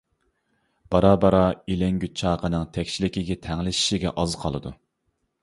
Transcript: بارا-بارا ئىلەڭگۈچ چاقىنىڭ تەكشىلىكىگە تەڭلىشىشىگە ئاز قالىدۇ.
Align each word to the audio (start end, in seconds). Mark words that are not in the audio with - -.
بارا-بارا 0.95 1.41
ئىلەڭگۈچ 1.73 2.15
چاقىنىڭ 2.23 2.65
تەكشىلىكىگە 2.79 3.39
تەڭلىشىشىگە 3.45 4.17
ئاز 4.17 4.37
قالىدۇ. 4.47 4.75